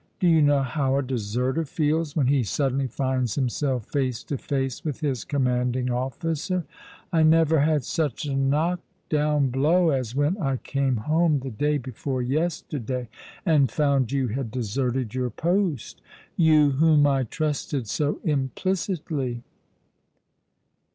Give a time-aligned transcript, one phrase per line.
[0.19, 4.83] Do you know how a deserter feels when he suddenly finds himself face to face
[4.83, 6.65] with his commanding officer?
[7.13, 8.79] I never had such a knock
[9.09, 13.09] down blow as when I came home the day before yesterday
[13.45, 16.01] and found you had deserted your post—
[16.35, 19.43] you whom I trusted so implicitly."